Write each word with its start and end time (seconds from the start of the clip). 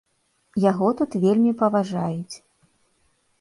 Яго 0.61 0.87
тут 1.01 1.17
вельмі 1.25 1.51
паважаюць. 1.61 2.35